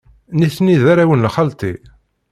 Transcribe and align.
Nitni 0.39 0.75
d 0.83 0.85
arraw 0.91 1.11
n 1.15 1.31
xalti. 1.35 1.73